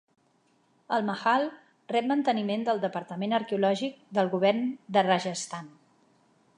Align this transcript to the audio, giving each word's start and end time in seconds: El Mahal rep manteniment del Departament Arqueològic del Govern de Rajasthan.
El 0.95 1.03
Mahal 1.09 1.45
rep 1.93 2.07
manteniment 2.13 2.65
del 2.71 2.81
Departament 2.87 3.39
Arqueològic 3.41 4.03
del 4.19 4.33
Govern 4.35 4.67
de 4.97 5.09
Rajasthan. 5.11 5.71